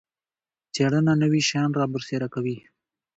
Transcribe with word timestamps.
څیړنه 0.73 1.13
نوي 1.23 1.41
شیان 1.49 1.69
رابرسیره 1.79 2.27
کوي 2.33 2.57